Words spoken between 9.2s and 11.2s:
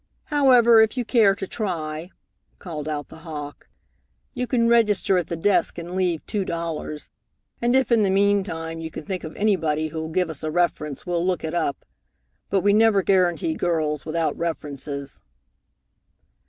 of anybody who'll give us a reference,